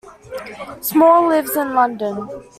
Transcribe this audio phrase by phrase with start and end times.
[0.81, 2.27] Small lives in London.